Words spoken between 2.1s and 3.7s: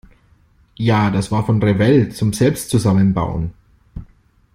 zum selbst zusammenbauen.